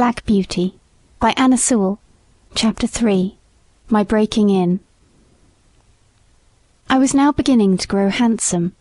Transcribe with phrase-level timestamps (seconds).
[0.00, 0.78] Black Beauty
[1.18, 2.00] by Anna Sewell
[2.54, 3.36] Chapter 3
[3.90, 4.80] My Breaking In
[6.88, 8.74] I was now beginning to grow handsome.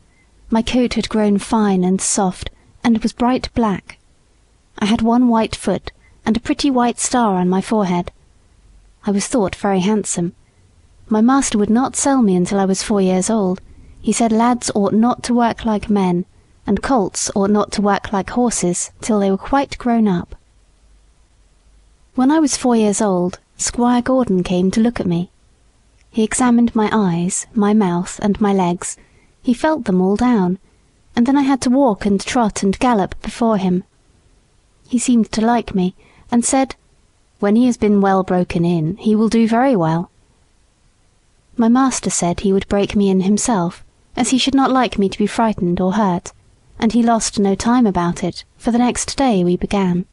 [0.50, 2.52] My coat had grown fine and soft,
[2.86, 4.00] and was bright black.
[4.78, 5.92] I had one white foot,
[6.26, 8.14] and a pretty white star on my forehead.
[9.06, 10.36] I was thought very handsome.
[11.10, 13.60] My master would not sell me until I was four years old.
[14.02, 16.24] He said lads ought not to work like men,
[16.66, 20.36] and colts ought not to work like horses till they were quite grown up.
[22.20, 25.32] When I was four years old, Squire Gordon came to look at me.
[26.12, 28.98] He examined my eyes, my mouth, and my legs;
[29.42, 30.60] he felt them all down,
[31.16, 33.86] and then I had to walk and trot and gallop before him.
[34.90, 35.96] He seemed to like me,
[36.30, 36.76] and said,
[37.40, 40.12] "When he has been well broken in, he will do very well."
[41.56, 43.86] My master said he would break me in himself,
[44.18, 46.34] as he should not like me to be frightened or hurt,
[46.80, 50.06] and he lost no time about it, for the next day we began.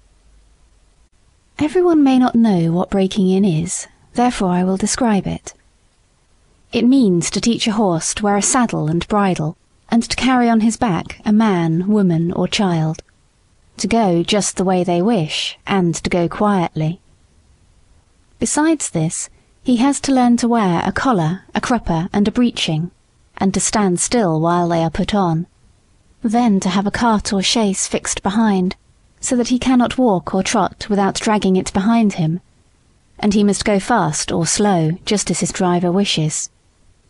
[1.58, 5.54] Everyone may not know what breaking in is, therefore I will describe it.
[6.70, 9.56] It means to teach a horse to wear a saddle and bridle,
[9.88, 13.02] and to carry on his back a man, woman, or child.
[13.78, 17.00] To go just the way they wish, and to go quietly.
[18.38, 19.30] Besides this,
[19.62, 22.90] he has to learn to wear a collar, a crupper, and a breeching,
[23.38, 25.46] and to stand still while they are put on.
[26.22, 28.76] Then to have a cart or chaise fixed behind
[29.26, 32.40] so that he cannot walk or trot without dragging it behind him,
[33.18, 36.48] and he must go fast or slow just as his driver wishes.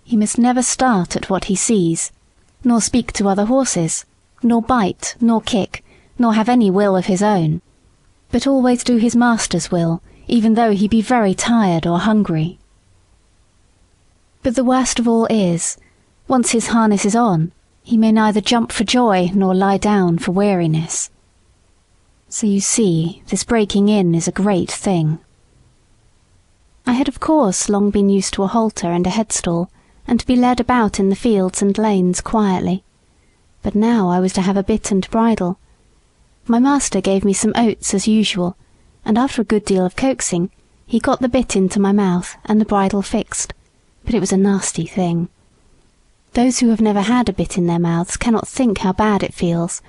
[0.02, 2.10] He must never start at what he sees,
[2.64, 4.06] nor speak to other horses,
[4.42, 5.84] nor bite, nor kick,
[6.18, 7.60] nor have any will of his own,
[8.30, 12.58] but always do his master's will, even though he be very tired or hungry.
[14.42, 15.76] But the worst of all is,
[16.28, 20.32] once his harness is on, he may neither jump for joy nor lie down for
[20.32, 21.10] weariness.
[22.28, 25.20] So you see, this breaking in is a great thing.
[26.84, 29.68] I had of course long been used to a halter and a headstall,
[30.08, 32.82] and to be led about in the fields and lanes quietly.
[33.62, 35.58] But now I was to have a bit and bridle.
[36.46, 38.56] My master gave me some oats as usual,
[39.04, 40.50] and after a good deal of coaxing,
[40.84, 43.54] he got the bit into my mouth and the bridle fixed,
[44.04, 45.28] but it was a nasty thing.
[46.32, 49.32] Those who have never had a bit in their mouths cannot think how bad it
[49.32, 49.80] feels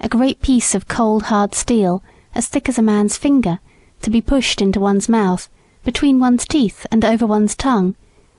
[0.00, 2.02] a great piece of cold hard steel,
[2.34, 3.58] as thick as a man's finger,
[4.02, 5.48] to be pushed into one's mouth,
[5.84, 7.96] between one's teeth and over one's tongue,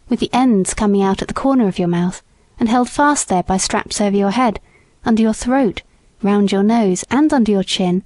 [0.07, 2.23] with the ends coming out at the corner of your mouth,
[2.59, 4.59] and held fast there by straps over your head,
[5.03, 5.81] under your throat,
[6.21, 8.03] round your nose, and under your chin,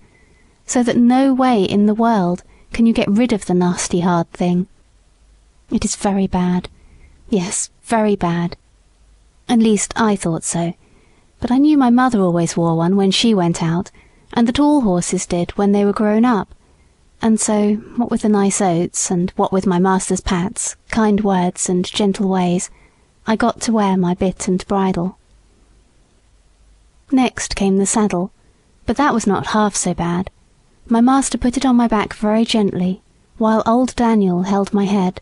[0.66, 4.30] so that no way in the world can you get rid of the nasty hard
[4.32, 4.68] thing.
[5.70, 6.70] It is very bad.
[7.30, 8.58] Yes, very bad.
[9.48, 10.74] At least I thought so
[11.44, 13.92] but I knew my mother always wore one when she went out,
[14.32, 16.56] and that all horses did when they were grown up;
[17.22, 21.68] and so, what with the nice oats, and what with my master's pats, kind words,
[21.68, 22.70] and gentle ways,
[23.28, 25.18] I got to wear my bit and bridle.
[27.12, 28.32] Next came the saddle,
[28.86, 30.30] but that was not half so bad.
[30.88, 33.02] My master put it on my back very gently,
[33.38, 35.20] while old Daniel held my head.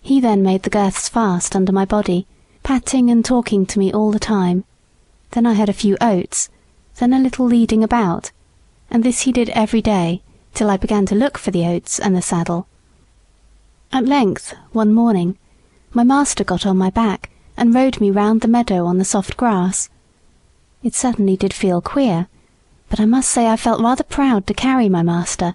[0.00, 2.28] He then made the girths fast under my body,
[2.62, 4.62] patting and talking to me all the time.
[5.30, 6.48] Then I had a few oats,
[6.98, 8.32] then a little leading about,
[8.90, 10.22] and this he did every day,
[10.54, 12.66] till I began to look for the oats and the saddle.
[13.92, 15.38] At length, one morning,
[15.92, 19.36] my master got on my back and rode me round the meadow on the soft
[19.36, 19.88] grass.
[20.82, 22.28] It certainly did feel queer,
[22.88, 25.54] but I must say I felt rather proud to carry my master,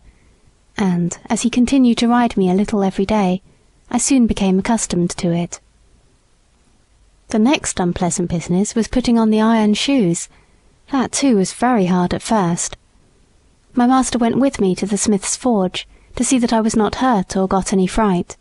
[0.77, 3.41] and, as he continued to ride me a little every day,
[3.89, 5.59] I soon became accustomed to it.
[7.29, 10.29] The next unpleasant business was putting on the iron shoes.
[10.91, 12.77] That, too, was very hard at first.
[13.73, 16.95] My master went with me to the smith's forge to see that I was not
[16.95, 18.37] hurt or got any fright.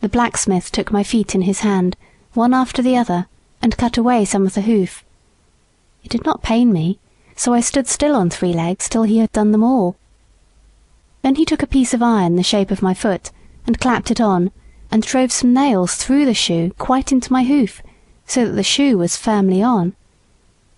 [0.00, 1.96] The blacksmith took my feet in his hand,
[2.34, 3.26] one after the other,
[3.62, 5.04] and cut away some of the hoof.
[6.02, 6.98] It did not pain me,
[7.36, 9.96] so I stood still on three legs till he had done them all.
[11.22, 13.30] Then he took a piece of iron the shape of my foot,
[13.66, 14.50] and clapped it on,
[14.94, 17.82] and drove some nails through the shoe quite into my hoof,
[18.26, 19.92] so that the shoe was firmly on.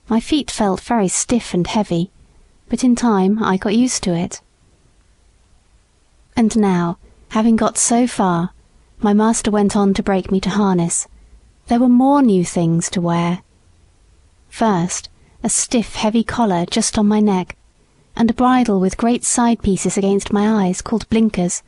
[0.09, 2.11] My feet felt very stiff and heavy,
[2.71, 4.41] but in time I got used to it.
[6.35, 6.97] And now,
[7.33, 8.55] having got so far,
[9.01, 11.07] my master went on to break me to harness.
[11.67, 13.43] There were more new things to wear.
[14.49, 15.11] First,
[15.45, 17.55] a stiff, heavy collar just on my neck,
[18.17, 21.63] and a bridle with great side pieces against my eyes called blinkers,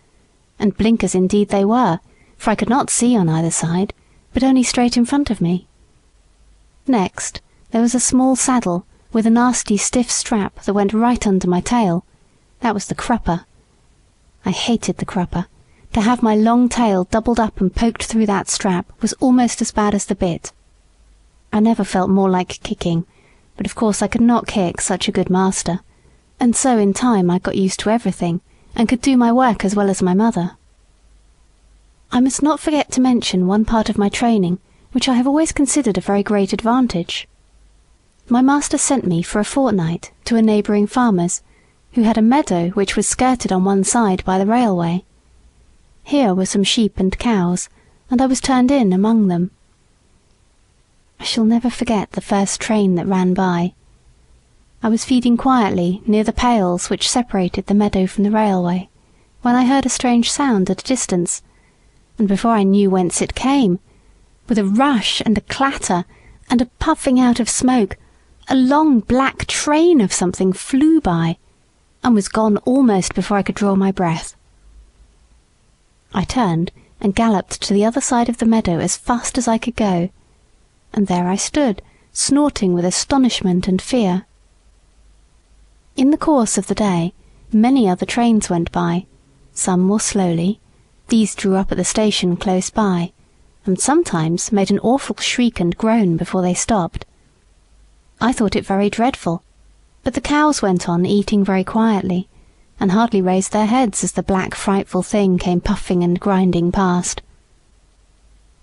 [0.58, 2.00] and blinkers indeed they were,
[2.38, 3.92] for I could not see on either side,
[4.32, 5.66] but only straight in front of me.
[6.86, 11.48] Next, there was a small saddle with a nasty stiff strap that went right under
[11.48, 12.04] my tail.
[12.60, 13.44] That was the crupper,
[14.44, 15.46] I hated the crupper.
[15.94, 19.72] To have my long tail doubled up and poked through that strap was almost as
[19.72, 20.52] bad as the bit.
[21.52, 23.06] I never felt more like kicking,
[23.56, 25.80] but of course I could not kick such a good master,
[26.38, 28.40] and so in time I got used to everything,
[28.76, 30.57] and could do my work as well as my mother.
[32.10, 34.58] I must not forget to mention one part of my training
[34.92, 37.28] which I have always considered a very great advantage.
[38.28, 41.42] My master sent me for a fortnight to a neighbouring farmer's,
[41.92, 45.04] who had a meadow which was skirted on one side by the railway.
[46.02, 47.68] Here were some sheep and cows,
[48.10, 49.50] and I was turned in among them.
[51.20, 53.74] I shall never forget the first train that ran by.
[54.82, 58.88] I was feeding quietly near the pales which separated the meadow from the railway,
[59.42, 61.42] when I heard a strange sound at a distance,
[62.18, 63.78] and before I knew whence it came,
[64.48, 66.04] with a rush and a clatter
[66.50, 67.96] and a puffing out of smoke,
[68.48, 71.36] a long black train of something flew by,
[72.02, 74.34] and was gone almost before I could draw my breath.
[76.14, 79.58] I turned and galloped to the other side of the meadow as fast as I
[79.58, 80.10] could go,
[80.92, 81.82] and there I stood,
[82.12, 84.24] snorting with astonishment and fear.
[85.96, 87.12] In the course of the day,
[87.52, 89.06] many other trains went by,
[89.52, 90.60] some more slowly,
[91.08, 93.12] these drew up at the station close by,
[93.64, 97.04] and sometimes made an awful shriek and groan before they stopped.
[98.20, 99.42] I thought it very dreadful,
[100.04, 102.28] but the cows went on eating very quietly,
[102.80, 107.22] and hardly raised their heads as the black frightful thing came puffing and grinding past.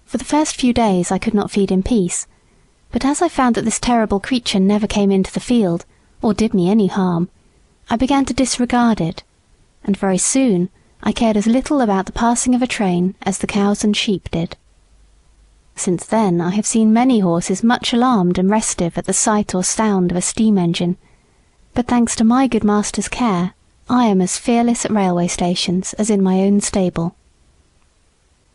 [0.06, 2.28] For the first few days I could not feed in peace,
[2.92, 5.86] but as I found that this terrible creature never came into the field,
[6.22, 7.30] or did me any harm,
[7.90, 9.24] I began to disregard it,
[9.84, 10.70] and very soon
[11.08, 14.28] I cared as little about the passing of a train as the cows and sheep
[14.32, 14.58] did.
[15.76, 19.64] Since then I have seen many horses much alarmed and restive at the sight or
[19.64, 20.98] sound of a steam engine,
[21.76, 23.54] but thanks to my good master's care,
[23.88, 27.16] I am as fearless at railway stations as in my own stable.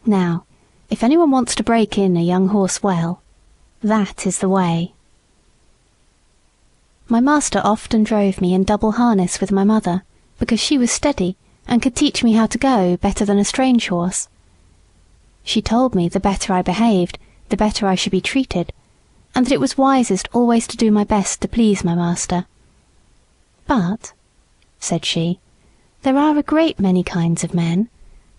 [0.05, 0.45] Now,
[0.89, 3.23] if anyone wants to break in a young horse well,
[3.81, 4.93] that is the way.
[7.09, 10.03] My master often drove me in double harness with my mother,
[10.41, 11.37] because she was steady
[11.67, 14.29] and could teach me how to go better than a strange horse.
[15.43, 17.19] She told me the better I behaved,
[17.49, 18.73] the better I should be treated,
[19.35, 22.47] and that it was wisest always to do my best to please my master.
[23.67, 24.13] But,
[24.79, 25.39] said she,
[26.03, 27.89] there are a great many kinds of men.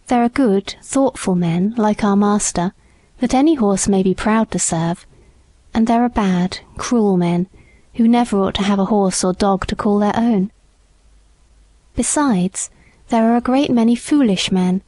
[0.08, 2.74] There are good, thoughtful men, like our master,
[3.20, 5.06] that any horse may be proud to serve,
[5.74, 7.48] and there are bad, cruel men,
[7.96, 10.52] who never ought to have a horse or dog to call their own.
[11.96, 12.70] Besides,
[13.12, 14.82] there are a great many foolish men,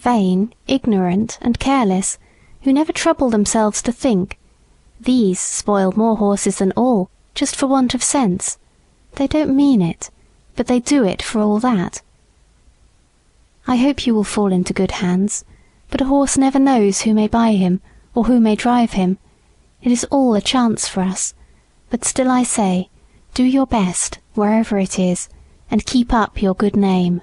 [0.00, 2.18] vain, ignorant, and careless,
[2.62, 4.36] who never trouble themselves to think.
[5.00, 8.58] These spoil more horses than all, just for want of sense.
[9.14, 10.10] They don't mean it,
[10.56, 12.02] but they do it for all that.
[13.68, 15.44] I hope you will fall into good hands,
[15.90, 17.80] but a horse never knows who may buy him,
[18.16, 19.18] or who may drive him.
[19.80, 21.34] It is all a chance for us,
[21.88, 22.90] but still I say,
[23.32, 25.28] do your best, wherever it is,
[25.70, 27.22] and keep up your good name.